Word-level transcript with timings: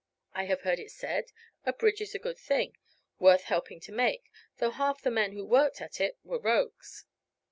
I 0.33 0.45
have 0.45 0.61
heard 0.61 0.79
it 0.79 0.89
said, 0.89 1.25
a 1.63 1.71
bridge 1.73 2.01
is 2.01 2.15
a 2.15 2.17
good 2.17 2.39
thing 2.39 2.75
worth 3.19 3.43
helping 3.43 3.79
to 3.81 3.91
make, 3.91 4.31
though 4.57 4.71
half 4.71 5.03
the 5.03 5.11
men 5.11 5.33
who 5.33 5.45
worked 5.45 5.79
at 5.79 6.01
it 6.01 6.17
were 6.23 6.39
rogues." 6.39 7.05